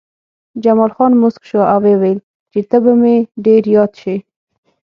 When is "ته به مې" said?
2.69-3.15